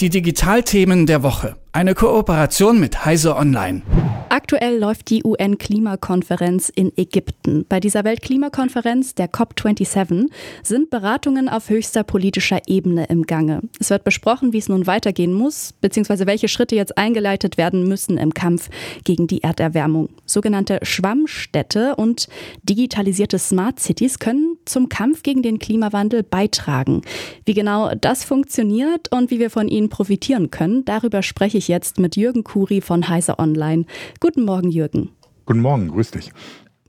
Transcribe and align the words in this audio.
Die 0.00 0.10
Digitalthemen 0.10 1.06
der 1.06 1.24
Woche. 1.24 1.56
Eine 1.72 1.96
Kooperation 1.96 2.78
mit 2.78 3.04
Heise 3.04 3.34
Online. 3.34 3.82
Aktuell 4.28 4.78
läuft 4.78 5.10
die 5.10 5.24
UN-Klimakonferenz 5.24 6.68
in 6.68 6.92
Ägypten. 6.96 7.66
Bei 7.68 7.80
dieser 7.80 8.04
Weltklimakonferenz, 8.04 9.16
der 9.16 9.28
COP27, 9.28 10.26
sind 10.62 10.90
Beratungen 10.90 11.48
auf 11.48 11.68
höchster 11.68 12.04
politischer 12.04 12.60
Ebene 12.68 13.06
im 13.06 13.24
Gange. 13.24 13.62
Es 13.80 13.90
wird 13.90 14.04
besprochen, 14.04 14.52
wie 14.52 14.58
es 14.58 14.68
nun 14.68 14.86
weitergehen 14.86 15.32
muss, 15.32 15.72
beziehungsweise 15.80 16.26
welche 16.26 16.46
Schritte 16.46 16.76
jetzt 16.76 16.96
eingeleitet 16.96 17.58
werden 17.58 17.88
müssen 17.88 18.18
im 18.18 18.32
Kampf 18.32 18.70
gegen 19.02 19.26
die 19.26 19.42
Erderwärmung. 19.42 20.10
Sogenannte 20.26 20.78
Schwammstädte 20.82 21.96
und 21.96 22.28
digitalisierte 22.62 23.38
Smart 23.40 23.80
Cities 23.80 24.20
können 24.20 24.47
zum 24.68 24.88
Kampf 24.88 25.22
gegen 25.22 25.42
den 25.42 25.58
Klimawandel 25.58 26.22
beitragen. 26.22 27.02
Wie 27.44 27.54
genau 27.54 27.92
das 27.94 28.24
funktioniert 28.24 29.12
und 29.12 29.30
wie 29.30 29.38
wir 29.38 29.50
von 29.50 29.68
ihnen 29.68 29.88
profitieren 29.88 30.50
können, 30.50 30.84
darüber 30.84 31.22
spreche 31.22 31.58
ich 31.58 31.68
jetzt 31.68 31.98
mit 31.98 32.16
Jürgen 32.16 32.44
Kuri 32.44 32.80
von 32.80 33.08
Heise 33.08 33.38
Online. 33.38 33.84
Guten 34.20 34.44
Morgen, 34.44 34.70
Jürgen. 34.70 35.10
Guten 35.46 35.60
Morgen, 35.60 35.88
grüß 35.88 36.10
dich. 36.12 36.30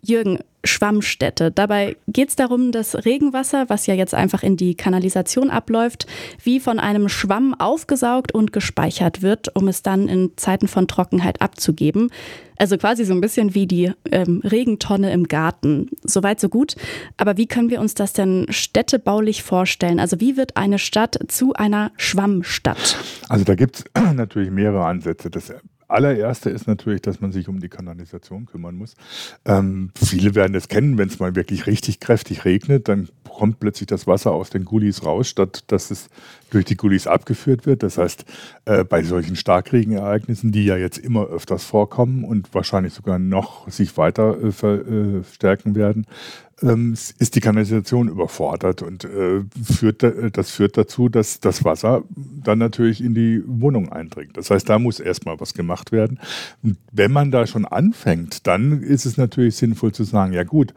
Jürgen, 0.02 0.40
Schwammstätte. 0.64 1.52
Dabei 1.52 1.96
geht 2.08 2.30
es 2.30 2.36
darum, 2.36 2.72
dass 2.72 3.06
Regenwasser, 3.06 3.70
was 3.70 3.88
ja 3.88 3.94
jetzt 3.94 4.14
einfach 4.14 4.44
in 4.44 4.58
die 4.58 4.76
Kanalisation 4.76 5.50
abläuft, 5.50 6.06
wie 6.44 6.60
von 6.60 6.80
einem 6.80 7.10
Schwamm 7.10 7.54
aufgesaugt 7.58 8.34
und 8.34 8.52
gespeichert 8.52 9.22
wird, 9.22 9.56
um 9.56 9.68
es 9.68 9.82
dann 9.82 10.08
in 10.08 10.32
Zeiten 10.36 10.68
von 10.68 10.88
Trockenheit 10.88 11.42
abzugeben. 11.42 12.12
Also 12.58 12.78
quasi 12.78 13.06
so 13.06 13.14
ein 13.14 13.22
bisschen 13.22 13.56
wie 13.56 13.68
die 13.68 13.94
ähm, 14.12 14.42
Regentonne 14.44 15.14
im 15.14 15.30
Garten. 15.30 15.90
Soweit, 16.04 16.42
so 16.42 16.50
gut. 16.50 16.76
Aber 17.16 17.38
wie 17.38 17.48
können 17.48 17.70
wir 17.70 17.80
uns 17.80 17.94
das 17.94 18.12
denn 18.12 18.48
städtebaulich 18.50 19.44
vorstellen? 19.44 20.00
Also 20.00 20.20
wie 20.20 20.36
wird 20.36 20.58
eine 20.58 20.78
Stadt 20.78 21.18
zu 21.30 21.54
einer 21.54 21.92
Schwammstadt? 21.96 22.98
Also 23.30 23.46
da 23.46 23.56
gibt 23.56 23.78
es 23.78 23.86
natürlich 24.14 24.52
mehrere 24.52 24.86
Ansätze. 24.86 25.30
Das 25.30 25.54
allererste 25.90 26.50
ist 26.50 26.68
natürlich, 26.68 27.02
dass 27.02 27.20
man 27.22 27.32
sich 27.32 27.48
um 27.48 27.60
die 27.60 27.70
Kanalisation 27.70 28.46
kümmern 28.46 28.76
muss. 28.76 28.96
Ähm, 29.46 29.92
viele 29.96 30.36
werden 30.36 30.54
das 30.54 30.68
kennen, 30.68 30.98
wenn 30.98 31.10
es 31.10 31.20
mal 31.20 31.36
wirklich 31.36 31.68
richtig 31.68 32.00
kräftig 32.00 32.46
regnet, 32.46 32.88
dann 32.88 33.10
kommt 33.40 33.60
plötzlich 33.60 33.88
das 33.88 34.06
Wasser 34.06 34.32
aus 34.32 34.50
den 34.50 34.66
Gullis 34.66 35.06
raus, 35.06 35.30
statt 35.30 35.64
dass 35.68 35.92
es 35.92 36.10
durch 36.50 36.66
die 36.66 36.76
Gullis 36.76 37.08
abgeführt 37.08 37.66
wird. 37.66 37.84
Das 37.84 37.98
heißt, 37.98 38.26
äh, 38.66 38.84
bei 38.84 39.02
solchen 39.04 39.38
Starkregenereignissen, 39.38 40.52
die 40.52 40.66
ja 40.66 40.76
jetzt 40.76 40.98
immer 40.98 41.28
öfters 41.28 41.64
vorkommen 41.64 42.26
und 42.26 42.54
wahrscheinlich 42.54 42.94
sogar 42.94 43.18
noch 43.18 43.70
sich 43.70 43.96
weiter 43.98 44.38
äh, 44.44 44.52
verstärken 44.52 45.76
werden, 45.76 46.06
ähm, 46.62 46.94
ist 46.94 47.36
die 47.36 47.40
Kanalisation 47.40 48.08
überfordert 48.08 48.82
und 48.82 49.06
äh, 49.06 49.42
führt, 49.64 50.04
das 50.34 50.52
führt 50.52 50.78
dazu, 50.78 51.10
dass 51.10 51.40
das 51.40 51.64
Wasser 51.64 52.04
dann 52.16 52.60
natürlich 52.60 53.04
in 53.04 53.14
die 53.14 53.44
Wohnung 53.46 53.92
eindringt. 53.92 54.38
Das 54.38 54.52
heißt, 54.52 54.70
da 54.70 54.80
muss 54.80 55.00
erstmal 55.00 55.40
was 55.40 55.54
gemacht 55.54 55.92
werden. 55.92 56.20
Und 56.64 56.78
wenn 56.92 57.12
man 57.12 57.32
da 57.32 57.48
schon 57.48 57.66
anfängt, 57.66 58.48
dann 58.48 58.82
ist 58.82 59.06
es 59.06 59.18
natürlich 59.18 59.56
sinnvoll 59.56 59.92
zu 59.92 60.04
sagen, 60.04 60.34
ja 60.34 60.44
gut, 60.44 60.74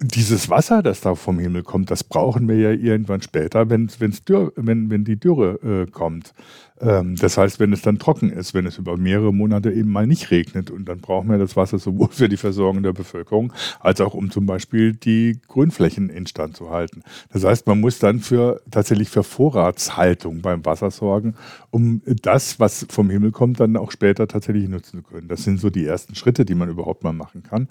dieses 0.00 0.50
Wasser, 0.50 0.82
das 0.82 1.00
da 1.00 1.14
vom 1.14 1.38
Himmel 1.38 1.62
kommt, 1.62 1.90
das 1.90 2.04
brauchen 2.04 2.48
wir 2.48 2.56
ja 2.56 2.70
irgendwann 2.70 3.22
später, 3.22 3.70
wenn, 3.70 3.88
wenn's 3.98 4.24
dürr, 4.24 4.52
wenn, 4.56 4.90
wenn 4.90 5.04
die 5.04 5.18
Dürre 5.18 5.84
äh, 5.86 5.90
kommt. 5.90 6.34
Ähm, 6.80 7.14
das 7.16 7.38
heißt, 7.38 7.60
wenn 7.60 7.72
es 7.72 7.82
dann 7.82 7.98
trocken 7.98 8.30
ist, 8.30 8.54
wenn 8.54 8.66
es 8.66 8.78
über 8.78 8.96
mehrere 8.96 9.32
Monate 9.32 9.70
eben 9.72 9.90
mal 9.90 10.06
nicht 10.06 10.30
regnet. 10.30 10.70
Und 10.70 10.86
dann 10.86 11.00
brauchen 11.00 11.30
wir 11.30 11.38
das 11.38 11.56
Wasser 11.56 11.78
sowohl 11.78 12.08
für 12.10 12.28
die 12.28 12.36
Versorgung 12.36 12.82
der 12.82 12.92
Bevölkerung 12.92 13.52
als 13.80 14.00
auch 14.00 14.14
um 14.14 14.30
zum 14.30 14.46
Beispiel 14.46 14.94
die 14.94 15.40
Grünflächen 15.46 16.10
instand 16.10 16.56
zu 16.56 16.70
halten. 16.70 17.02
Das 17.32 17.44
heißt, 17.44 17.66
man 17.66 17.80
muss 17.80 17.98
dann 17.98 18.20
für 18.20 18.60
tatsächlich 18.70 19.08
für 19.08 19.22
Vorratshaltung 19.22 20.42
beim 20.42 20.64
Wasser 20.64 20.90
sorgen, 20.90 21.34
um 21.70 22.02
das, 22.04 22.58
was 22.58 22.86
vom 22.90 23.10
Himmel 23.10 23.30
kommt, 23.30 23.60
dann 23.60 23.76
auch 23.76 23.92
später 23.92 24.26
tatsächlich 24.26 24.68
nutzen 24.68 24.98
zu 24.98 25.02
können. 25.02 25.28
Das 25.28 25.44
sind 25.44 25.60
so 25.60 25.70
die 25.70 25.86
ersten 25.86 26.14
Schritte, 26.14 26.44
die 26.44 26.54
man 26.54 26.68
überhaupt 26.68 27.04
mal 27.04 27.12
machen 27.12 27.42
kann. 27.42 27.68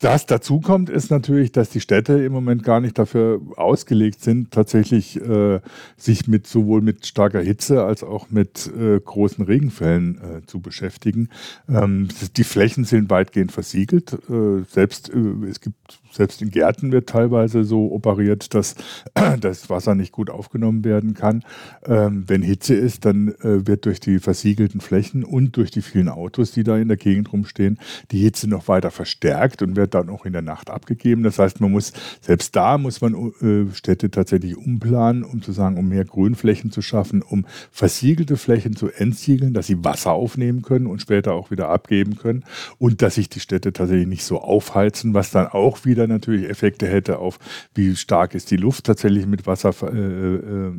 Das 0.00 0.24
dazu 0.24 0.60
kommt, 0.60 0.88
ist 0.88 1.10
natürlich, 1.10 1.52
dass 1.52 1.68
die 1.68 1.80
Städte 1.80 2.14
im 2.14 2.32
Moment 2.32 2.62
gar 2.64 2.80
nicht 2.80 2.98
dafür 2.98 3.38
ausgelegt 3.56 4.22
sind, 4.22 4.50
tatsächlich 4.50 5.20
äh, 5.20 5.60
sich 5.98 6.26
mit 6.26 6.46
sowohl 6.46 6.80
mit 6.80 7.04
starker 7.04 7.42
Hitze 7.42 7.84
als 7.84 8.02
auch 8.02 8.30
mit 8.30 8.66
äh, 8.74 8.98
großen 8.98 9.44
Regenfällen 9.44 10.18
äh, 10.18 10.46
zu 10.46 10.60
beschäftigen. 10.60 11.28
Ähm, 11.68 12.08
die 12.34 12.44
Flächen 12.44 12.84
sind 12.84 13.10
weitgehend 13.10 13.52
versiegelt. 13.52 14.14
Äh, 14.30 14.64
selbst 14.70 15.10
äh, 15.10 15.46
es 15.46 15.60
gibt 15.60 15.99
selbst 16.10 16.42
in 16.42 16.50
Gärten 16.50 16.92
wird 16.92 17.08
teilweise 17.08 17.64
so 17.64 17.92
operiert, 17.92 18.54
dass 18.54 18.74
das 19.40 19.70
Wasser 19.70 19.94
nicht 19.94 20.12
gut 20.12 20.30
aufgenommen 20.30 20.84
werden 20.84 21.14
kann. 21.14 21.44
Ähm, 21.86 22.24
wenn 22.26 22.42
Hitze 22.42 22.74
ist, 22.74 23.04
dann 23.04 23.28
äh, 23.40 23.66
wird 23.66 23.86
durch 23.86 24.00
die 24.00 24.18
versiegelten 24.18 24.80
Flächen 24.80 25.24
und 25.24 25.56
durch 25.56 25.70
die 25.70 25.82
vielen 25.82 26.08
Autos, 26.08 26.52
die 26.52 26.64
da 26.64 26.76
in 26.76 26.88
der 26.88 26.96
Gegend 26.96 27.32
rumstehen, 27.32 27.78
die 28.10 28.20
Hitze 28.20 28.48
noch 28.48 28.68
weiter 28.68 28.90
verstärkt 28.90 29.62
und 29.62 29.76
wird 29.76 29.94
dann 29.94 30.08
auch 30.08 30.26
in 30.26 30.32
der 30.32 30.42
Nacht 30.42 30.70
abgegeben. 30.70 31.22
Das 31.22 31.38
heißt, 31.38 31.60
man 31.60 31.70
muss, 31.70 31.92
selbst 32.20 32.54
da 32.56 32.78
muss 32.78 33.00
man 33.00 33.32
äh, 33.40 33.74
Städte 33.74 34.10
tatsächlich 34.10 34.56
umplanen, 34.56 35.24
um 35.24 35.42
zu 35.42 35.52
sagen, 35.52 35.78
um 35.78 35.88
mehr 35.88 36.04
Grünflächen 36.04 36.70
zu 36.70 36.82
schaffen, 36.82 37.22
um 37.22 37.46
versiegelte 37.70 38.36
Flächen 38.36 38.76
zu 38.76 38.88
entsiegeln, 38.88 39.54
dass 39.54 39.66
sie 39.66 39.84
Wasser 39.84 40.12
aufnehmen 40.12 40.62
können 40.62 40.86
und 40.86 41.00
später 41.00 41.32
auch 41.32 41.50
wieder 41.50 41.68
abgeben 41.68 42.16
können 42.16 42.44
und 42.78 43.02
dass 43.02 43.14
sich 43.14 43.28
die 43.28 43.40
Städte 43.40 43.72
tatsächlich 43.72 44.08
nicht 44.08 44.24
so 44.24 44.40
aufheizen, 44.40 45.14
was 45.14 45.30
dann 45.30 45.46
auch 45.46 45.84
wieder 45.84 45.99
wieder 46.00 46.12
natürlich 46.12 46.48
Effekte 46.48 46.86
hätte 46.88 47.18
auf, 47.18 47.38
wie 47.74 47.94
stark 47.96 48.34
ist 48.34 48.50
die 48.50 48.56
Luft 48.56 48.84
tatsächlich 48.84 49.26
mit 49.26 49.46
Wasser 49.46 49.74
äh, 49.82 50.70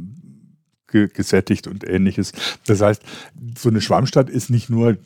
äh, 0.98 1.08
gesättigt 1.08 1.68
und 1.68 1.88
ähnliches. 1.88 2.34
Das 2.66 2.82
heißt, 2.82 3.02
so 3.58 3.70
eine 3.70 3.82
Schwammstadt 3.82 4.30
ist 4.30 4.50
nicht 4.50 4.70
nur 4.70 4.98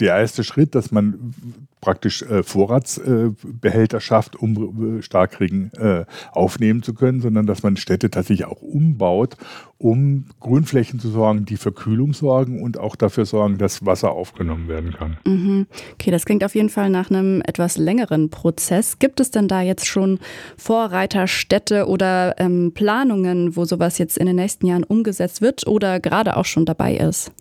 der 0.00 0.16
erste 0.16 0.44
Schritt, 0.44 0.74
dass 0.74 0.90
man 0.90 1.34
praktisch 1.82 2.22
äh, 2.22 2.42
Vorratsbehälter 2.42 3.96
äh, 3.98 4.00
schafft, 4.00 4.36
um 4.36 4.98
äh, 4.98 5.02
Starkregen 5.02 5.72
äh, 5.74 6.06
aufnehmen 6.30 6.82
zu 6.82 6.94
können, 6.94 7.20
sondern 7.20 7.44
dass 7.44 7.62
man 7.62 7.76
Städte 7.76 8.08
tatsächlich 8.08 8.46
auch 8.46 8.62
umbaut, 8.62 9.36
um 9.78 10.26
Grünflächen 10.38 11.00
zu 11.00 11.10
sorgen, 11.10 11.44
die 11.44 11.56
für 11.56 11.72
Kühlung 11.72 12.14
sorgen 12.14 12.62
und 12.62 12.78
auch 12.78 12.94
dafür 12.94 13.26
sorgen, 13.26 13.58
dass 13.58 13.84
Wasser 13.84 14.12
aufgenommen 14.12 14.68
werden 14.68 14.92
kann. 14.92 15.18
Mhm. 15.26 15.66
Okay, 15.94 16.12
das 16.12 16.24
klingt 16.24 16.44
auf 16.44 16.54
jeden 16.54 16.70
Fall 16.70 16.88
nach 16.88 17.10
einem 17.10 17.42
etwas 17.42 17.76
längeren 17.76 18.30
Prozess. 18.30 19.00
Gibt 19.00 19.18
es 19.18 19.32
denn 19.32 19.48
da 19.48 19.60
jetzt 19.60 19.86
schon 19.86 20.20
Vorreiterstädte 20.56 21.86
oder 21.88 22.36
ähm, 22.38 22.70
Planungen, 22.72 23.56
wo 23.56 23.64
sowas 23.64 23.98
jetzt 23.98 24.18
in 24.18 24.26
den 24.26 24.36
nächsten 24.36 24.66
Jahren 24.66 24.84
umgesetzt 24.84 25.42
wird 25.42 25.66
oder 25.66 25.98
gerade 25.98 26.36
auch 26.36 26.44
schon 26.44 26.64
dabei 26.64 26.96
ist? 26.96 27.32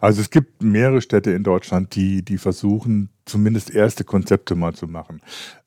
Also 0.00 0.20
es 0.20 0.30
gibt 0.30 0.62
mehrere 0.62 1.00
Städte 1.00 1.30
in 1.30 1.42
Deutschland, 1.42 1.94
die, 1.94 2.22
die 2.22 2.38
versuchen, 2.38 3.08
zumindest 3.24 3.70
erste 3.70 4.04
Konzepte 4.04 4.54
mal 4.54 4.74
zu 4.74 4.86
machen. 4.86 5.20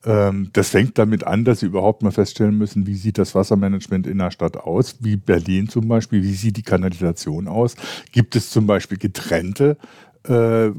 Ähm, 0.03 0.50
das 0.53 0.69
fängt 0.69 0.97
damit 0.97 1.25
an, 1.25 1.45
dass 1.45 1.61
sie 1.61 1.66
überhaupt 1.67 2.03
mal 2.03 2.11
feststellen 2.11 2.57
müssen, 2.57 2.85
wie 2.88 2.95
sieht 2.95 3.17
das 3.17 3.33
Wassermanagement 3.33 4.07
in 4.07 4.17
der 4.17 4.31
Stadt 4.31 4.57
aus, 4.57 4.97
wie 5.00 5.16
Berlin 5.16 5.69
zum 5.69 5.88
Beispiel, 5.88 6.23
wie 6.23 6.33
sieht 6.33 6.57
die 6.57 6.63
Kanalisation 6.63 7.47
aus, 7.47 7.75
gibt 8.11 8.35
es 8.35 8.50
zum 8.50 8.67
Beispiel 8.67 8.97
getrennte 8.97 9.78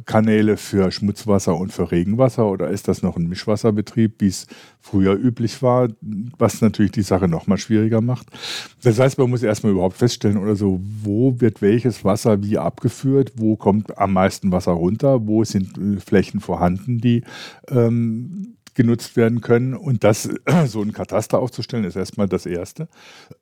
Kanäle 0.05 0.57
für 0.57 0.91
Schmutzwasser 0.91 1.57
und 1.57 1.73
für 1.73 1.91
Regenwasser? 1.91 2.47
Oder 2.47 2.69
ist 2.69 2.89
das 2.89 3.03
noch 3.03 3.17
ein 3.17 3.29
Mischwasserbetrieb, 3.29 4.15
wie 4.19 4.29
es 4.29 4.47
früher 4.87 5.15
üblich 5.15 5.63
war, 5.63 5.89
was 6.39 6.61
natürlich 6.61 6.93
die 6.93 7.03
Sache 7.03 7.27
nochmal 7.27 7.59
schwieriger 7.59 8.01
macht. 8.01 8.29
Das 8.83 8.99
heißt, 8.99 9.19
man 9.19 9.31
muss 9.31 9.43
erstmal 9.43 9.73
überhaupt 9.73 9.97
feststellen 9.97 10.37
oder 10.37 10.55
so, 10.55 10.81
wo 11.03 11.41
wird 11.41 11.61
welches 11.61 12.05
Wasser 12.05 12.43
wie 12.43 12.57
abgeführt, 12.57 13.33
wo 13.37 13.57
kommt 13.57 13.99
am 13.99 14.13
meisten 14.13 14.53
Wasser 14.53 14.73
runter, 14.73 15.27
wo 15.27 15.43
sind 15.45 15.77
äh, 15.77 16.01
Flächen 16.01 16.41
vorhanden, 16.41 16.99
die 17.01 17.25
ähm, 17.69 18.56
genutzt 18.77 19.17
werden 19.17 19.41
können. 19.41 19.75
Und 19.75 20.05
das, 20.05 20.29
so 20.67 20.83
ein 20.83 20.93
Kataster 20.93 21.41
aufzustellen, 21.41 21.85
ist 21.85 21.97
erstmal 21.97 22.29
das 22.29 22.47
Erste. 22.47 22.89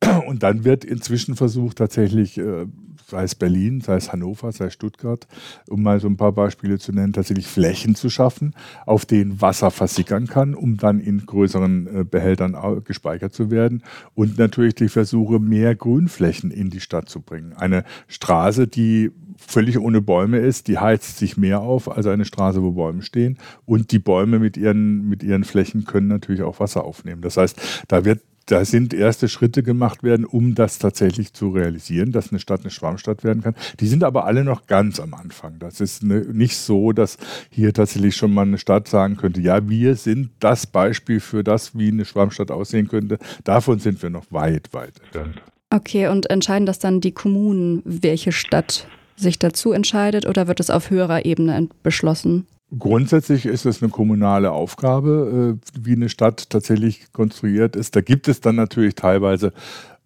Und 0.27 0.43
dann 0.43 0.65
wird 0.65 0.85
inzwischen 0.85 1.37
versucht, 1.37 1.77
tatsächlich, 1.77 2.39
äh, 2.39 2.67
sei 3.07 3.25
es 3.25 3.35
Berlin, 3.35 3.83
sei 3.83 3.97
es 3.97 4.13
Hannover, 4.13 4.51
sei 4.53 4.67
es 4.67 4.75
Stuttgart, 4.75 5.27
um 5.69 5.83
mal 5.83 6.01
so 6.01 6.09
ein 6.09 6.17
paar 6.17 6.33
Beispiele 6.33 6.79
zu 6.79 6.93
nennen, 6.93 7.13
tatsächlich 7.13 7.47
Flächen 7.47 7.95
zu 7.95 8.09
schaffen, 8.09 8.55
auf 8.87 9.05
denen 9.05 9.43
Wasser 9.43 9.71
versickern 9.71 10.27
kann, 10.27 10.55
um 10.55 10.79
dann 10.79 11.01
in 11.01 11.27
größeren 11.27 11.87
äh, 12.01 12.05
Behältern 12.05 12.57
gespeichert 12.85 13.35
zu 13.35 13.51
werden. 13.51 13.83
Und 14.15 14.39
natürlich 14.39 14.77
die 14.77 14.89
Versuche, 14.89 15.41
mehr 15.41 15.75
Grünflächen 15.75 16.51
in 16.51 16.71
die 16.71 16.81
Stadt 16.81 17.09
zu 17.09 17.21
bringen. 17.21 17.53
Eine 17.55 17.85
Straße, 18.09 18.69
die 18.69 19.11
völlig 19.37 19.79
ohne 19.79 20.01
Bäume 20.01 20.39
ist, 20.39 20.69
die 20.69 20.79
heizt 20.79 21.19
sich 21.19 21.37
mehr 21.37 21.61
auf 21.61 21.91
als 21.91 22.07
eine 22.07 22.25
Straße, 22.25 22.63
wo 22.63 22.73
Bäume 22.73 23.03
stehen. 23.03 23.39
Und 23.67 23.93
die 23.93 23.99
Bäume 23.99 24.39
mit 24.39 24.57
ihren, 24.57 25.09
mit 25.09 25.23
ihren 25.23 25.45
Flächen 25.45 25.85
können 25.85 26.09
natürlich 26.09 26.43
auch 26.43 26.61
Wasser 26.61 26.85
aufnehmen. 26.85 27.23
Das 27.23 27.37
heißt, 27.37 27.85
da 27.89 28.05
wird 28.05 28.21
da 28.47 28.65
sind 28.65 28.93
erste 28.93 29.29
Schritte 29.29 29.63
gemacht 29.63 30.03
werden, 30.03 30.27
um 30.27 30.55
das 30.55 30.79
tatsächlich 30.79 31.33
zu 31.33 31.49
realisieren, 31.49 32.13
dass 32.13 32.31
eine 32.31 32.39
Stadt 32.39 32.61
eine 32.61 32.71
Schwammstadt 32.71 33.25
werden 33.25 33.43
kann. 33.43 33.55
Die 33.81 33.87
sind 33.87 34.05
aber 34.05 34.27
alle 34.27 34.45
noch 34.45 34.67
ganz 34.67 35.01
am 35.01 35.15
Anfang. 35.15 35.59
Das 35.59 35.81
ist 35.81 36.03
ne, 36.03 36.27
nicht 36.31 36.57
so, 36.59 36.93
dass 36.93 37.17
hier 37.49 37.73
tatsächlich 37.73 38.17
schon 38.17 38.35
mal 38.35 38.43
eine 38.43 38.59
Stadt 38.59 38.89
sagen 38.89 39.17
könnte, 39.17 39.41
ja, 39.41 39.69
wir 39.69 39.97
sind 39.97 40.31
das 40.41 40.67
Beispiel 40.67 41.21
für 41.21 41.43
das, 41.43 41.77
wie 41.77 41.89
eine 41.89 42.05
Schwammstadt 42.05 42.51
aussehen 42.51 42.89
könnte. 42.89 43.19
Davon 43.45 43.79
sind 43.79 44.03
wir 44.03 44.11
noch 44.11 44.27
weit, 44.31 44.73
weit 44.73 45.01
entfernt. 45.05 45.43
Okay, 45.71 46.09
und 46.09 46.31
entscheiden 46.31 46.67
das 46.67 46.79
dann 46.79 47.01
die 47.01 47.13
Kommunen, 47.13 47.83
welche 47.85 48.31
Stadt 48.31 48.87
sich 49.17 49.39
dazu 49.39 49.73
entscheidet 49.73 50.27
oder 50.27 50.49
wird 50.49 50.61
es 50.61 50.71
auf 50.71 50.91
höherer 50.91 51.25
Ebene 51.25 51.69
beschlossen? 51.83 52.47
Grundsätzlich 52.77 53.47
ist 53.47 53.67
es 53.67 53.83
eine 53.83 53.91
kommunale 53.91 54.51
Aufgabe, 54.51 55.59
äh, 55.63 55.81
wie 55.81 55.93
eine 55.93 56.09
Stadt 56.09 56.51
tatsächlich 56.51 57.13
konstruiert 57.13 57.77
ist. 57.77 57.95
Da 57.95 58.01
gibt 58.01 58.27
es 58.27 58.41
dann 58.41 58.57
natürlich 58.57 58.95
teilweise 58.95 59.53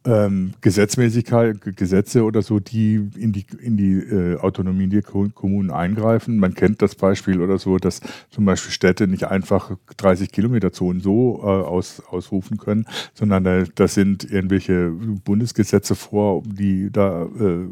ähm, 0.05 0.55
Gesetzmäßigkeit, 0.61 1.77
Gesetze 1.77 2.25
oder 2.25 2.43
so, 2.43 2.61
die 2.61 3.11
in 3.17 3.33
die, 3.33 3.47
in 3.61 3.77
die 3.77 3.95
äh, 3.95 4.37
Autonomie 4.39 4.89
der 4.89 5.03
Kommunen 5.03 5.71
eingreifen. 5.71 6.39
Man 6.39 6.55
kennt 6.55 6.83
das 6.83 6.95
Beispiel 6.95 7.41
oder 7.41 7.59
so, 7.59 7.79
dass 7.79 8.01
zum 8.31 8.45
Beispiel 8.45 8.73
Städte 8.73 9.07
nicht 9.07 9.25
einfach 9.25 9.77
30 9.97 10.31
Kilometer 10.31 10.73
Zonen 10.73 11.01
so 11.01 11.41
äh, 11.43 11.47
aus, 11.47 12.03
ausrufen 12.09 12.59
können, 12.59 12.87
sondern 13.15 13.45
da, 13.45 13.65
das 13.75 13.95
sind 13.95 14.31
irgendwelche 14.31 14.91
Bundesgesetze 15.25 15.95
vor, 15.95 16.43
die 16.45 16.91
da 16.91 17.25
äh, 17.25 17.67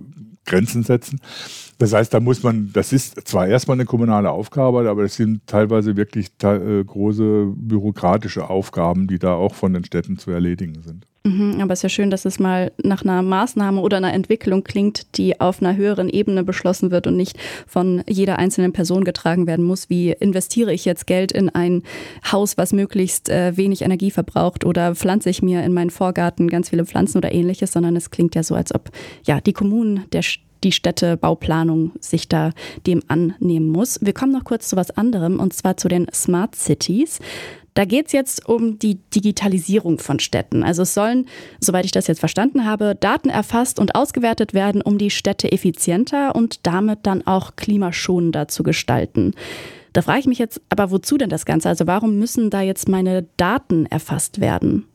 Grenzen 0.46 0.82
setzen. 0.82 1.20
Das 1.78 1.92
heißt, 1.92 2.14
da 2.14 2.20
muss 2.20 2.42
man, 2.42 2.70
das 2.72 2.92
ist 2.92 3.28
zwar 3.28 3.46
erstmal 3.46 3.76
eine 3.76 3.84
kommunale 3.84 4.30
Aufgabe, 4.30 4.88
aber 4.88 5.04
es 5.04 5.16
sind 5.16 5.46
teilweise 5.46 5.96
wirklich 5.96 6.28
äh, 6.42 6.82
große 6.84 7.52
bürokratische 7.54 8.48
Aufgaben, 8.48 9.06
die 9.06 9.18
da 9.18 9.34
auch 9.34 9.54
von 9.54 9.74
den 9.74 9.84
Städten 9.84 10.16
zu 10.16 10.30
erledigen 10.30 10.80
sind. 10.82 11.06
Mhm, 11.26 11.60
aber 11.60 11.72
es 11.72 11.80
ist 11.80 11.82
ja 11.82 11.88
schön, 11.88 12.10
dass 12.10 12.24
es 12.24 12.38
mal 12.38 12.70
nach 12.80 13.02
einer 13.02 13.20
Maßnahme 13.20 13.80
oder 13.80 13.96
einer 13.96 14.14
Entwicklung 14.14 14.62
klingt, 14.62 15.18
die 15.18 15.40
auf 15.40 15.60
einer 15.60 15.74
höheren 15.74 16.08
Ebene 16.08 16.44
beschlossen 16.44 16.92
wird 16.92 17.08
und 17.08 17.16
nicht 17.16 17.36
von 17.66 18.04
jeder 18.08 18.38
einzelnen 18.38 18.72
Person 18.72 19.02
getragen 19.02 19.48
werden 19.48 19.64
muss. 19.64 19.90
Wie 19.90 20.12
investiere 20.12 20.72
ich 20.72 20.84
jetzt 20.84 21.08
Geld 21.08 21.32
in 21.32 21.48
ein 21.48 21.82
Haus, 22.30 22.56
was 22.56 22.72
möglichst 22.72 23.28
äh, 23.28 23.56
wenig 23.56 23.82
Energie 23.82 24.12
verbraucht 24.12 24.64
oder 24.64 24.94
pflanze 24.94 25.28
ich 25.28 25.42
mir 25.42 25.64
in 25.64 25.72
meinen 25.72 25.90
Vorgarten 25.90 26.48
ganz 26.48 26.70
viele 26.70 26.86
Pflanzen 26.86 27.18
oder 27.18 27.32
ähnliches, 27.32 27.72
sondern 27.72 27.96
es 27.96 28.12
klingt 28.12 28.36
ja 28.36 28.44
so, 28.44 28.54
als 28.54 28.72
ob 28.72 28.92
ja 29.24 29.40
die 29.40 29.52
Kommunen, 29.52 30.04
der 30.12 30.22
die 30.62 30.70
Städtebauplanung 30.72 31.90
sich 31.98 32.28
da 32.28 32.52
dem 32.86 33.02
annehmen 33.08 33.68
muss. 33.68 33.98
Wir 34.00 34.12
kommen 34.12 34.32
noch 34.32 34.44
kurz 34.44 34.68
zu 34.68 34.76
was 34.76 34.92
anderem 34.92 35.40
und 35.40 35.52
zwar 35.54 35.76
zu 35.76 35.88
den 35.88 36.06
Smart 36.12 36.54
Cities. 36.54 37.18
Da 37.76 37.84
geht 37.84 38.06
es 38.06 38.12
jetzt 38.12 38.48
um 38.48 38.78
die 38.78 38.98
Digitalisierung 39.14 39.98
von 39.98 40.18
Städten. 40.18 40.62
Also 40.62 40.80
es 40.80 40.94
sollen, 40.94 41.26
soweit 41.60 41.84
ich 41.84 41.92
das 41.92 42.06
jetzt 42.06 42.20
verstanden 42.20 42.64
habe, 42.64 42.96
Daten 42.98 43.28
erfasst 43.28 43.78
und 43.78 43.94
ausgewertet 43.94 44.54
werden, 44.54 44.80
um 44.80 44.96
die 44.96 45.10
Städte 45.10 45.52
effizienter 45.52 46.34
und 46.34 46.66
damit 46.66 47.00
dann 47.02 47.26
auch 47.26 47.54
klimaschonender 47.54 48.48
zu 48.48 48.62
gestalten. 48.62 49.34
Da 49.92 50.00
frage 50.00 50.20
ich 50.20 50.26
mich 50.26 50.38
jetzt, 50.38 50.62
aber 50.70 50.90
wozu 50.90 51.18
denn 51.18 51.28
das 51.28 51.44
Ganze? 51.44 51.68
Also 51.68 51.86
warum 51.86 52.18
müssen 52.18 52.48
da 52.48 52.62
jetzt 52.62 52.88
meine 52.88 53.26
Daten 53.36 53.84
erfasst 53.84 54.40
werden? 54.40 54.86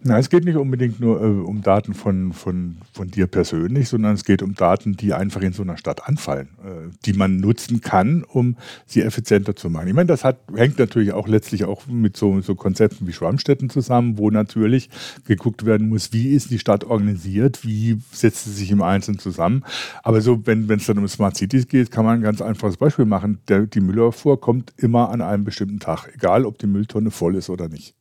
Na, 0.00 0.16
es 0.16 0.30
geht 0.30 0.44
nicht 0.44 0.56
unbedingt 0.56 1.00
nur 1.00 1.20
äh, 1.20 1.24
um 1.24 1.60
Daten 1.60 1.92
von, 1.92 2.32
von, 2.32 2.76
von 2.92 3.10
dir 3.10 3.26
persönlich, 3.26 3.88
sondern 3.88 4.14
es 4.14 4.24
geht 4.24 4.42
um 4.42 4.54
Daten, 4.54 4.96
die 4.96 5.12
einfach 5.12 5.40
in 5.40 5.52
so 5.52 5.62
einer 5.62 5.76
Stadt 5.76 6.06
anfallen, 6.06 6.50
äh, 6.64 6.94
die 7.04 7.14
man 7.14 7.38
nutzen 7.38 7.80
kann, 7.80 8.22
um 8.22 8.56
sie 8.86 9.02
effizienter 9.02 9.56
zu 9.56 9.70
machen. 9.70 9.88
Ich 9.88 9.94
meine, 9.94 10.06
das 10.06 10.22
hat, 10.22 10.38
hängt 10.54 10.78
natürlich 10.78 11.12
auch 11.12 11.26
letztlich 11.26 11.64
auch 11.64 11.88
mit 11.88 12.16
so, 12.16 12.40
so 12.42 12.54
Konzepten 12.54 13.08
wie 13.08 13.12
Schwammstätten 13.12 13.70
zusammen, 13.70 14.18
wo 14.18 14.30
natürlich 14.30 14.88
geguckt 15.26 15.66
werden 15.66 15.88
muss, 15.88 16.12
wie 16.12 16.28
ist 16.28 16.52
die 16.52 16.60
Stadt 16.60 16.84
organisiert, 16.84 17.64
wie 17.64 17.98
setzt 18.12 18.44
sie 18.44 18.52
sich 18.52 18.70
im 18.70 18.82
Einzelnen 18.82 19.18
zusammen. 19.18 19.64
Aber 20.04 20.20
so, 20.20 20.46
wenn 20.46 20.70
es 20.70 20.86
dann 20.86 20.98
um 20.98 21.08
Smart 21.08 21.36
Cities 21.36 21.66
geht, 21.66 21.90
kann 21.90 22.04
man 22.04 22.20
ein 22.20 22.22
ganz 22.22 22.40
einfaches 22.40 22.76
Beispiel 22.76 23.04
machen. 23.04 23.40
Der, 23.48 23.66
die 23.66 23.80
Müllabfuhr 23.80 24.40
kommt 24.40 24.72
immer 24.76 25.10
an 25.10 25.22
einem 25.22 25.42
bestimmten 25.42 25.80
Tag, 25.80 26.08
egal 26.14 26.46
ob 26.46 26.58
die 26.58 26.68
Mülltonne 26.68 27.10
voll 27.10 27.34
ist 27.34 27.50
oder 27.50 27.68
nicht. 27.68 27.97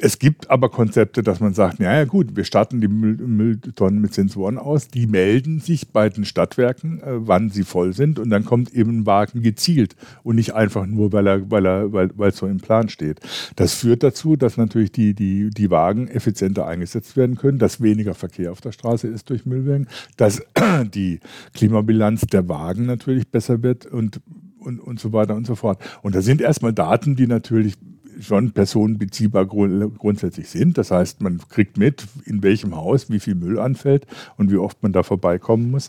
Es 0.00 0.18
gibt 0.18 0.48
aber 0.48 0.70
Konzepte, 0.70 1.22
dass 1.22 1.40
man 1.40 1.54
sagt, 1.54 1.80
ja, 1.80 1.92
ja 1.92 2.04
gut, 2.04 2.36
wir 2.36 2.44
starten 2.44 2.80
die 2.80 2.88
Müll 2.88 3.16
Mülltonnen 3.16 4.00
mit 4.00 4.14
Sensoren 4.14 4.56
aus, 4.56 4.88
die 4.88 5.06
melden 5.06 5.60
sich 5.60 5.88
bei 5.88 6.08
den 6.08 6.24
Stadtwerken, 6.24 7.00
äh, 7.00 7.26
wann 7.26 7.50
sie 7.50 7.64
voll 7.64 7.92
sind 7.94 8.18
und 8.18 8.30
dann 8.30 8.44
kommt 8.44 8.72
eben 8.72 9.00
ein 9.00 9.06
Wagen 9.06 9.42
gezielt 9.42 9.96
und 10.22 10.36
nicht 10.36 10.54
einfach 10.54 10.86
nur, 10.86 11.12
weil 11.12 11.26
er, 11.26 11.50
weil 11.50 11.66
er, 11.66 11.92
weil, 11.92 12.10
weil 12.16 12.30
es 12.30 12.36
so 12.36 12.46
im 12.46 12.58
Plan 12.58 12.88
steht. 12.88 13.20
Das 13.56 13.74
führt 13.74 14.02
dazu, 14.02 14.36
dass 14.36 14.56
natürlich 14.56 14.92
die, 14.92 15.14
die, 15.14 15.50
die 15.50 15.70
Wagen 15.70 16.06
effizienter 16.08 16.66
eingesetzt 16.66 17.16
werden 17.16 17.36
können, 17.36 17.58
dass 17.58 17.80
weniger 17.80 18.14
Verkehr 18.14 18.52
auf 18.52 18.60
der 18.60 18.72
Straße 18.72 19.08
ist 19.08 19.30
durch 19.30 19.46
Müllwagen, 19.46 19.88
dass 20.16 20.42
die 20.94 21.20
Klimabilanz 21.54 22.20
der 22.22 22.48
Wagen 22.48 22.86
natürlich 22.86 23.28
besser 23.28 23.62
wird 23.62 23.86
und 23.86 24.20
und, 24.60 24.80
und 24.80 25.00
so 25.00 25.12
weiter 25.12 25.34
und 25.34 25.46
so 25.46 25.54
fort. 25.54 25.80
Und 26.02 26.14
da 26.14 26.20
sind 26.20 26.40
erstmal 26.40 26.72
Daten, 26.72 27.16
die 27.16 27.26
natürlich 27.26 27.74
schon 28.20 28.52
personenbeziehbar 28.52 29.46
grundsätzlich 29.46 30.48
sind. 30.48 30.78
Das 30.78 30.90
heißt, 30.90 31.20
man 31.20 31.40
kriegt 31.48 31.78
mit, 31.78 32.06
in 32.24 32.42
welchem 32.42 32.76
Haus 32.76 33.10
wie 33.10 33.20
viel 33.20 33.34
Müll 33.34 33.58
anfällt 33.58 34.06
und 34.36 34.50
wie 34.50 34.56
oft 34.56 34.82
man 34.82 34.92
da 34.92 35.02
vorbeikommen 35.02 35.70
muss. 35.70 35.88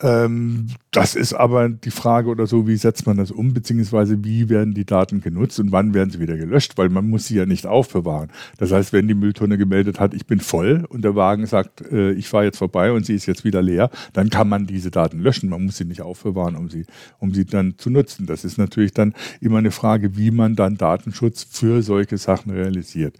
Ähm, 0.00 0.68
das 0.90 1.14
ist 1.14 1.34
aber 1.34 1.68
die 1.68 1.92
Frage 1.92 2.28
oder 2.28 2.48
so, 2.48 2.66
wie 2.66 2.76
setzt 2.76 3.06
man 3.06 3.16
das 3.16 3.30
um, 3.30 3.54
beziehungsweise 3.54 4.24
wie 4.24 4.48
werden 4.48 4.74
die 4.74 4.84
Daten 4.84 5.20
genutzt 5.20 5.60
und 5.60 5.70
wann 5.70 5.94
werden 5.94 6.10
sie 6.10 6.18
wieder 6.18 6.36
gelöscht, 6.36 6.76
weil 6.76 6.88
man 6.88 7.08
muss 7.08 7.26
sie 7.26 7.36
ja 7.36 7.46
nicht 7.46 7.64
aufbewahren. 7.64 8.30
Das 8.58 8.72
heißt, 8.72 8.92
wenn 8.92 9.06
die 9.06 9.14
Mülltonne 9.14 9.56
gemeldet 9.56 10.00
hat, 10.00 10.14
ich 10.14 10.26
bin 10.26 10.40
voll 10.40 10.84
und 10.88 11.02
der 11.02 11.14
Wagen 11.14 11.46
sagt, 11.46 11.82
äh, 11.92 12.10
ich 12.12 12.28
fahre 12.28 12.44
jetzt 12.44 12.58
vorbei 12.58 12.90
und 12.90 13.06
sie 13.06 13.14
ist 13.14 13.26
jetzt 13.26 13.44
wieder 13.44 13.62
leer, 13.62 13.90
dann 14.12 14.30
kann 14.30 14.48
man 14.48 14.66
diese 14.66 14.90
Daten 14.90 15.20
löschen. 15.20 15.48
Man 15.48 15.64
muss 15.64 15.76
sie 15.76 15.84
nicht 15.84 16.02
aufbewahren, 16.02 16.56
um 16.56 16.68
sie, 16.68 16.86
um 17.18 17.32
sie 17.34 17.44
dann 17.44 17.78
zu 17.78 17.88
nutzen. 17.88 18.26
Das 18.26 18.44
ist 18.44 18.58
natürlich 18.58 18.92
dann 18.92 19.14
immer 19.40 19.58
eine 19.58 19.70
Frage, 19.70 20.16
wie 20.16 20.32
man 20.32 20.56
dann 20.56 20.76
Datenschutz 20.76 21.46
für 21.48 21.82
solche 21.82 22.18
Sachen 22.18 22.50
realisiert. 22.50 23.16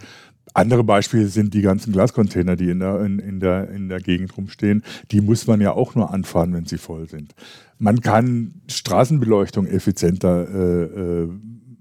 Andere 0.55 0.85
Beispiele 0.85 1.26
sind 1.26 1.55
die 1.55 1.62
ganzen 1.62 1.93
Glascontainer, 1.93 2.56
die 2.56 2.70
in 2.70 2.81
der, 2.81 3.00
in, 3.00 3.19
in, 3.19 3.41
der, 3.41 3.70
in 3.70 3.88
der 3.88 4.00
Gegend 4.00 4.37
rumstehen. 4.37 4.82
Die 5.12 5.20
muss 5.20 5.47
man 5.47 5.61
ja 5.61 5.73
auch 5.73 5.94
nur 5.94 6.12
anfahren, 6.12 6.52
wenn 6.52 6.67
sie 6.67 6.79
voll 6.79 7.08
sind. 7.08 7.35
Man 7.79 8.00
kann 8.00 8.55
Straßenbeleuchtung 8.69 9.67
effizienter 9.67 10.49
äh, 10.49 10.82
äh, 10.82 11.29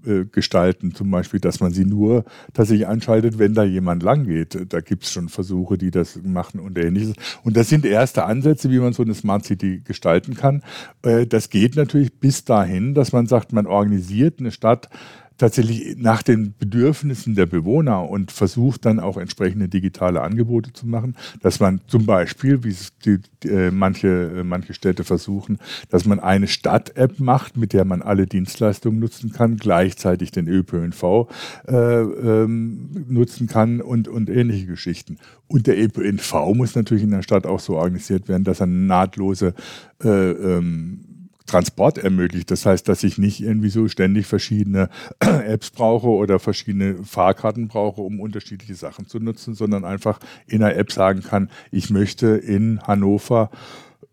äh 0.06 0.24
gestalten, 0.24 0.94
zum 0.94 1.10
Beispiel, 1.10 1.40
dass 1.40 1.60
man 1.60 1.72
sie 1.72 1.84
nur 1.84 2.24
tatsächlich 2.54 2.86
anschaltet, 2.86 3.38
wenn 3.38 3.54
da 3.54 3.64
jemand 3.64 4.02
lang 4.02 4.24
geht. 4.24 4.72
Da 4.72 4.80
gibt 4.80 5.02
es 5.02 5.12
schon 5.12 5.28
Versuche, 5.28 5.76
die 5.76 5.90
das 5.90 6.20
machen 6.22 6.60
und 6.60 6.78
ähnliches. 6.78 7.14
Und 7.42 7.56
das 7.56 7.68
sind 7.68 7.84
erste 7.84 8.24
Ansätze, 8.24 8.70
wie 8.70 8.78
man 8.78 8.92
so 8.92 9.02
eine 9.02 9.14
Smart 9.14 9.44
City 9.44 9.82
gestalten 9.84 10.34
kann. 10.34 10.62
Äh, 11.02 11.26
das 11.26 11.50
geht 11.50 11.74
natürlich 11.74 12.18
bis 12.20 12.44
dahin, 12.44 12.94
dass 12.94 13.12
man 13.12 13.26
sagt, 13.26 13.52
man 13.52 13.66
organisiert 13.66 14.38
eine 14.38 14.52
Stadt 14.52 14.88
tatsächlich 15.40 15.96
nach 15.96 16.22
den 16.22 16.54
Bedürfnissen 16.58 17.34
der 17.34 17.46
Bewohner 17.46 18.08
und 18.08 18.30
versucht 18.30 18.84
dann 18.84 19.00
auch 19.00 19.16
entsprechende 19.16 19.68
digitale 19.68 20.20
Angebote 20.20 20.72
zu 20.74 20.86
machen, 20.86 21.16
dass 21.40 21.60
man 21.60 21.80
zum 21.86 22.04
Beispiel, 22.04 22.62
wie 22.62 22.68
es 22.68 22.92
die, 23.04 23.18
die, 23.42 23.48
äh, 23.48 23.70
manche, 23.70 24.08
äh, 24.36 24.44
manche 24.44 24.74
Städte 24.74 25.02
versuchen, 25.02 25.58
dass 25.88 26.04
man 26.04 26.20
eine 26.20 26.46
Stadt-App 26.46 27.20
macht, 27.20 27.56
mit 27.56 27.72
der 27.72 27.86
man 27.86 28.02
alle 28.02 28.26
Dienstleistungen 28.26 29.00
nutzen 29.00 29.32
kann, 29.32 29.56
gleichzeitig 29.56 30.30
den 30.30 30.46
ÖPNV 30.46 31.28
äh, 31.66 31.74
ähm, 31.74 33.06
nutzen 33.08 33.46
kann 33.46 33.80
und, 33.80 34.08
und 34.08 34.28
ähnliche 34.28 34.66
Geschichten. 34.66 35.16
Und 35.48 35.66
der 35.66 35.82
ÖPNV 35.82 36.54
muss 36.54 36.74
natürlich 36.74 37.04
in 37.04 37.12
der 37.12 37.22
Stadt 37.22 37.46
auch 37.46 37.60
so 37.60 37.76
organisiert 37.76 38.28
werden, 38.28 38.44
dass 38.44 38.60
er 38.60 38.66
nahtlose 38.66 39.54
äh, 40.04 40.08
ähm, 40.08 41.09
Transport 41.50 41.98
ermöglicht. 41.98 42.50
Das 42.50 42.64
heißt, 42.64 42.88
dass 42.88 43.02
ich 43.02 43.18
nicht 43.18 43.40
irgendwie 43.40 43.70
so 43.70 43.88
ständig 43.88 44.26
verschiedene 44.26 44.88
Apps 45.18 45.70
brauche 45.70 46.06
oder 46.06 46.38
verschiedene 46.38 47.02
Fahrkarten 47.04 47.66
brauche, 47.66 48.02
um 48.02 48.20
unterschiedliche 48.20 48.76
Sachen 48.76 49.06
zu 49.06 49.18
nutzen, 49.18 49.54
sondern 49.54 49.84
einfach 49.84 50.20
in 50.46 50.62
einer 50.62 50.76
App 50.76 50.92
sagen 50.92 51.22
kann, 51.22 51.50
ich 51.72 51.90
möchte 51.90 52.28
in 52.28 52.80
Hannover 52.82 53.50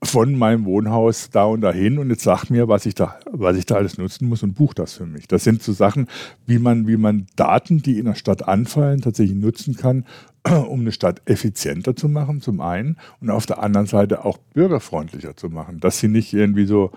von 0.04 0.38
meinem 0.38 0.66
Wohnhaus 0.66 1.30
da 1.32 1.46
und 1.46 1.62
dahin 1.62 1.98
und 1.98 2.10
jetzt 2.10 2.24
sag 2.24 2.50
mir, 2.50 2.68
was 2.68 2.86
ich 2.86 2.94
da, 2.94 3.18
was 3.32 3.58
ich 3.58 3.66
da 3.66 3.76
alles 3.76 3.98
nutzen 3.98 4.28
muss 4.28 4.44
und 4.44 4.54
buch 4.54 4.74
das 4.74 4.94
für 4.94 5.06
mich. 5.06 5.28
Das 5.28 5.44
sind 5.44 5.64
so 5.64 5.74
Sachen, 5.74 6.08
wie 6.46 6.60
man, 6.60 6.88
wie 6.88 6.98
man 6.98 7.26
Daten, 7.36 7.82
die 7.82 7.98
in 7.98 8.06
der 8.06 8.16
Stadt 8.16 8.48
anfallen, 8.48 9.02
tatsächlich 9.02 9.38
nutzen 9.38 9.76
kann, 9.76 10.06
um 10.68 10.82
eine 10.82 10.92
Stadt 10.92 11.22
effizienter 11.26 11.96
zu 11.96 12.10
machen, 12.10 12.42
zum 12.42 12.62
einen, 12.62 12.98
und 13.22 13.32
auf 13.32 13.46
der 13.48 13.64
anderen 13.64 13.88
Seite 13.88 14.24
auch 14.24 14.38
bürgerfreundlicher 14.54 15.36
zu 15.36 15.50
machen, 15.50 15.80
dass 15.80 16.00
sie 16.00 16.10
nicht 16.10 16.34
irgendwie 16.34 16.66
so 16.66 16.92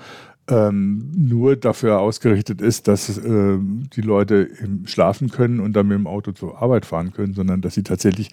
ähm, 0.48 1.10
nur 1.16 1.56
dafür 1.56 2.00
ausgerichtet 2.00 2.60
ist, 2.60 2.88
dass 2.88 3.16
äh, 3.18 3.58
die 3.60 4.00
Leute 4.00 4.50
schlafen 4.84 5.30
können 5.30 5.60
und 5.60 5.74
dann 5.74 5.88
mit 5.88 5.96
dem 5.96 6.06
Auto 6.06 6.32
zur 6.32 6.60
Arbeit 6.60 6.86
fahren 6.86 7.12
können, 7.12 7.34
sondern 7.34 7.60
dass 7.60 7.74
sie 7.74 7.82
tatsächlich 7.82 8.30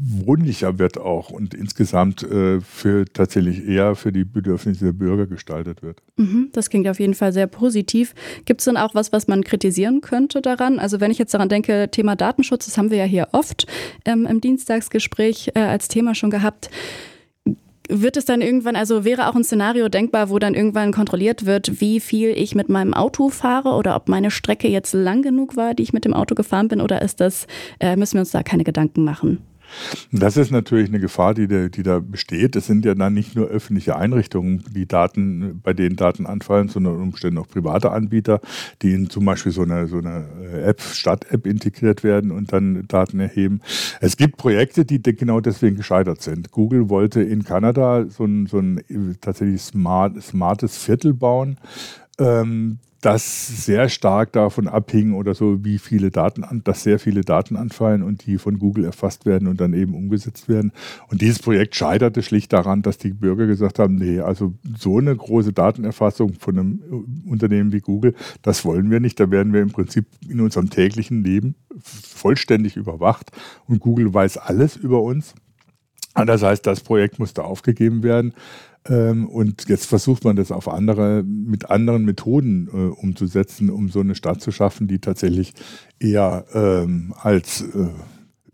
wohnlicher 0.00 0.78
wird 0.78 0.98
auch 0.98 1.30
und 1.30 1.54
insgesamt 1.54 2.22
äh, 2.22 2.60
für 2.60 3.04
tatsächlich 3.12 3.66
eher 3.66 3.96
für 3.96 4.12
die 4.12 4.24
Bedürfnisse 4.24 4.86
der 4.86 4.92
Bürger 4.92 5.26
gestaltet 5.26 5.82
wird. 5.82 6.02
Mhm, 6.16 6.50
das 6.52 6.70
klingt 6.70 6.86
auf 6.86 7.00
jeden 7.00 7.14
Fall 7.14 7.32
sehr 7.32 7.48
positiv. 7.48 8.14
Gibt 8.44 8.60
es 8.60 8.66
denn 8.66 8.76
auch 8.76 8.94
was, 8.94 9.12
was 9.12 9.26
man 9.26 9.42
kritisieren 9.42 10.00
könnte 10.00 10.40
daran? 10.40 10.78
Also 10.78 11.00
wenn 11.00 11.10
ich 11.10 11.18
jetzt 11.18 11.34
daran 11.34 11.48
denke, 11.48 11.88
Thema 11.90 12.14
Datenschutz, 12.14 12.66
das 12.66 12.78
haben 12.78 12.90
wir 12.90 12.98
ja 12.98 13.04
hier 13.04 13.28
oft 13.32 13.66
ähm, 14.04 14.26
im 14.26 14.40
Dienstagsgespräch 14.40 15.52
äh, 15.54 15.60
als 15.60 15.88
Thema 15.88 16.14
schon 16.14 16.30
gehabt. 16.30 16.70
Wird 17.90 18.18
es 18.18 18.26
dann 18.26 18.42
irgendwann, 18.42 18.76
also 18.76 19.04
wäre 19.04 19.28
auch 19.28 19.34
ein 19.34 19.44
Szenario 19.44 19.88
denkbar, 19.88 20.28
wo 20.28 20.38
dann 20.38 20.54
irgendwann 20.54 20.92
kontrolliert 20.92 21.46
wird, 21.46 21.80
wie 21.80 22.00
viel 22.00 22.30
ich 22.36 22.54
mit 22.54 22.68
meinem 22.68 22.92
Auto 22.92 23.30
fahre 23.30 23.70
oder 23.70 23.96
ob 23.96 24.08
meine 24.08 24.30
Strecke 24.30 24.68
jetzt 24.68 24.92
lang 24.92 25.22
genug 25.22 25.56
war, 25.56 25.74
die 25.74 25.82
ich 25.82 25.94
mit 25.94 26.04
dem 26.04 26.12
Auto 26.12 26.34
gefahren 26.34 26.68
bin, 26.68 26.82
oder 26.82 27.00
ist 27.00 27.20
das, 27.20 27.46
äh, 27.80 27.96
müssen 27.96 28.14
wir 28.14 28.20
uns 28.20 28.30
da 28.30 28.42
keine 28.42 28.64
Gedanken 28.64 29.04
machen? 29.04 29.38
Das 30.12 30.36
ist 30.36 30.50
natürlich 30.50 30.88
eine 30.88 31.00
Gefahr, 31.00 31.34
die, 31.34 31.48
da, 31.48 31.68
die 31.68 31.82
da 31.82 32.00
besteht. 32.00 32.56
Es 32.56 32.66
sind 32.66 32.84
ja 32.84 32.94
dann 32.94 33.14
nicht 33.14 33.36
nur 33.36 33.48
öffentliche 33.48 33.96
Einrichtungen, 33.96 34.64
die 34.74 34.86
Daten, 34.86 35.60
bei 35.62 35.72
denen 35.72 35.96
Daten 35.96 36.26
anfallen, 36.26 36.68
sondern 36.68 37.00
Umständen 37.00 37.38
auch 37.38 37.48
private 37.48 37.90
Anbieter, 37.92 38.40
die 38.82 38.92
in 38.92 39.10
zum 39.10 39.24
Beispiel 39.24 39.52
so 39.52 39.62
eine, 39.62 39.86
so 39.86 39.98
eine 39.98 40.26
App, 40.64 40.80
Stadt-App 40.80 41.46
integriert 41.46 42.04
werden 42.04 42.30
und 42.30 42.52
dann 42.52 42.86
Daten 42.88 43.20
erheben. 43.20 43.60
Es 44.00 44.16
gibt 44.16 44.36
Projekte, 44.36 44.84
die 44.84 45.02
genau 45.02 45.40
deswegen 45.40 45.76
gescheitert 45.76 46.22
sind. 46.22 46.50
Google 46.50 46.88
wollte 46.88 47.22
in 47.22 47.44
Kanada 47.44 48.06
so 48.08 48.24
ein, 48.24 48.46
so 48.46 48.58
ein 48.58 48.82
tatsächlich 49.20 49.62
smart, 49.62 50.22
smartes 50.22 50.76
Viertel 50.76 51.14
bauen. 51.14 51.58
Ähm, 52.18 52.78
das 53.00 53.64
sehr 53.64 53.88
stark 53.88 54.32
davon 54.32 54.66
abhing 54.66 55.14
oder 55.14 55.34
so, 55.34 55.64
wie 55.64 55.78
viele 55.78 56.10
Daten, 56.10 56.42
an, 56.42 56.62
dass 56.64 56.82
sehr 56.82 56.98
viele 56.98 57.20
Daten 57.20 57.56
anfallen 57.56 58.02
und 58.02 58.26
die 58.26 58.38
von 58.38 58.58
Google 58.58 58.84
erfasst 58.84 59.24
werden 59.24 59.46
und 59.46 59.60
dann 59.60 59.72
eben 59.72 59.94
umgesetzt 59.94 60.48
werden. 60.48 60.72
Und 61.08 61.20
dieses 61.20 61.38
Projekt 61.38 61.76
scheiterte 61.76 62.22
schlicht 62.22 62.52
daran, 62.52 62.82
dass 62.82 62.98
die 62.98 63.12
Bürger 63.12 63.46
gesagt 63.46 63.78
haben, 63.78 63.94
nee, 63.94 64.18
also 64.20 64.54
so 64.76 64.98
eine 64.98 65.14
große 65.14 65.52
Datenerfassung 65.52 66.34
von 66.34 66.58
einem 66.58 67.24
Unternehmen 67.28 67.72
wie 67.72 67.80
Google, 67.80 68.14
das 68.42 68.64
wollen 68.64 68.90
wir 68.90 68.98
nicht. 68.98 69.20
Da 69.20 69.30
werden 69.30 69.52
wir 69.52 69.62
im 69.62 69.70
Prinzip 69.70 70.06
in 70.28 70.40
unserem 70.40 70.68
täglichen 70.68 71.22
Leben 71.22 71.54
vollständig 71.80 72.76
überwacht 72.76 73.30
und 73.66 73.78
Google 73.78 74.12
weiß 74.12 74.38
alles 74.38 74.76
über 74.76 75.02
uns. 75.02 75.34
Das 76.26 76.42
heißt, 76.42 76.66
das 76.66 76.80
Projekt 76.80 77.18
musste 77.18 77.44
aufgegeben 77.44 78.02
werden. 78.02 78.34
Ähm, 78.86 79.28
und 79.28 79.68
jetzt 79.68 79.86
versucht 79.86 80.24
man 80.24 80.36
das 80.36 80.52
auf 80.52 80.68
andere, 80.68 81.22
mit 81.24 81.70
anderen 81.70 82.04
Methoden 82.04 82.68
äh, 82.72 83.00
umzusetzen, 83.00 83.70
um 83.70 83.88
so 83.88 84.00
eine 84.00 84.14
Stadt 84.14 84.40
zu 84.40 84.50
schaffen, 84.50 84.88
die 84.88 84.98
tatsächlich 84.98 85.52
eher 85.98 86.44
ähm, 86.54 87.14
als 87.20 87.62
äh, 87.62 87.88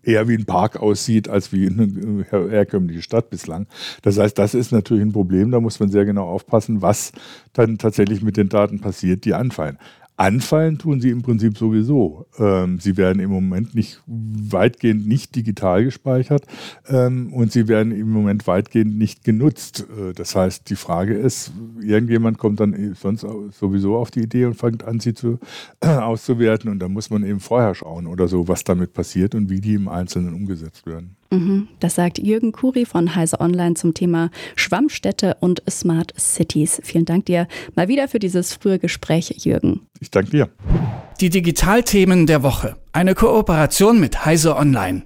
eher 0.06 0.28
wie 0.28 0.34
ein 0.34 0.44
Park 0.44 0.76
aussieht, 0.76 1.28
als 1.28 1.52
wie 1.52 1.68
eine 1.68 1.84
äh, 1.84 2.50
herkömmliche 2.50 3.02
Stadt 3.02 3.30
bislang. 3.30 3.66
Das 4.02 4.18
heißt, 4.18 4.38
das 4.38 4.54
ist 4.54 4.72
natürlich 4.72 5.02
ein 5.02 5.12
Problem, 5.12 5.50
da 5.50 5.60
muss 5.60 5.80
man 5.80 5.90
sehr 5.90 6.04
genau 6.04 6.28
aufpassen, 6.28 6.82
was 6.82 7.12
dann 7.52 7.78
tatsächlich 7.78 8.22
mit 8.22 8.36
den 8.36 8.48
Daten 8.48 8.80
passiert, 8.80 9.24
die 9.24 9.34
anfallen. 9.34 9.78
Anfallen 10.16 10.78
tun 10.78 11.00
sie 11.00 11.10
im 11.10 11.22
Prinzip 11.22 11.58
sowieso. 11.58 12.26
Ähm, 12.38 12.78
sie 12.78 12.96
werden 12.96 13.20
im 13.20 13.30
Moment 13.30 13.74
nicht 13.74 14.00
weitgehend 14.06 15.08
nicht 15.08 15.34
digital 15.34 15.84
gespeichert 15.84 16.46
ähm, 16.88 17.32
und 17.32 17.50
sie 17.50 17.66
werden 17.66 17.92
im 17.92 18.10
Moment 18.10 18.46
weitgehend 18.46 18.96
nicht 18.96 19.24
genutzt. 19.24 19.86
Äh, 19.98 20.12
das 20.12 20.36
heißt, 20.36 20.70
die 20.70 20.76
Frage 20.76 21.14
ist, 21.14 21.52
irgendjemand 21.80 22.38
kommt 22.38 22.60
dann 22.60 22.94
sonst 22.94 23.26
sowieso 23.58 23.96
auf 23.96 24.12
die 24.12 24.20
Idee 24.20 24.44
und 24.44 24.54
fängt 24.54 24.84
an, 24.84 25.00
sie 25.00 25.14
zu, 25.14 25.40
äh, 25.80 25.88
auszuwerten 25.88 26.70
und 26.70 26.78
da 26.78 26.88
muss 26.88 27.10
man 27.10 27.24
eben 27.24 27.40
vorher 27.40 27.74
schauen 27.74 28.06
oder 28.06 28.28
so, 28.28 28.46
was 28.46 28.62
damit 28.62 28.92
passiert 28.92 29.34
und 29.34 29.50
wie 29.50 29.60
die 29.60 29.74
im 29.74 29.88
Einzelnen 29.88 30.34
umgesetzt 30.34 30.86
werden. 30.86 31.16
Mhm. 31.34 31.68
Das 31.80 31.94
sagt 31.94 32.18
Jürgen 32.18 32.52
Kuri 32.52 32.84
von 32.84 33.14
Heise 33.14 33.40
Online 33.40 33.74
zum 33.74 33.94
Thema 33.94 34.30
Schwammstädte 34.56 35.36
und 35.40 35.62
Smart 35.68 36.12
Cities. 36.18 36.80
Vielen 36.82 37.04
Dank 37.04 37.26
dir 37.26 37.48
mal 37.74 37.88
wieder 37.88 38.08
für 38.08 38.18
dieses 38.18 38.54
frühe 38.54 38.78
Gespräch, 38.78 39.30
Jürgen. 39.44 39.80
Ich 40.00 40.10
danke 40.10 40.30
dir. 40.30 40.48
Die 41.20 41.30
Digitalthemen 41.30 42.26
der 42.26 42.42
Woche. 42.42 42.76
Eine 42.92 43.14
Kooperation 43.14 44.00
mit 44.00 44.24
Heise 44.24 44.56
Online. 44.56 45.04